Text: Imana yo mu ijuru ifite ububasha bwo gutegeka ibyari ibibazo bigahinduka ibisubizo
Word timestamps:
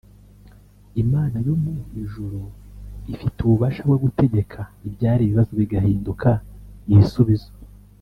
Imana 1.03 1.37
yo 1.47 1.53
mu 1.63 1.73
ijuru 2.03 2.39
ifite 3.13 3.37
ububasha 3.41 3.81
bwo 3.87 3.97
gutegeka 4.03 4.59
ibyari 4.87 5.21
ibibazo 5.23 5.51
bigahinduka 5.59 6.29
ibisubizo 6.93 7.49